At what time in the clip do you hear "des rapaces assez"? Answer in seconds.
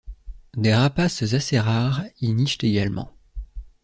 0.57-1.59